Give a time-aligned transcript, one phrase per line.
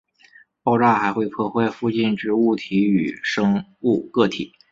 [0.63, 4.51] 爆炸还会破坏附近之物体与生物个体。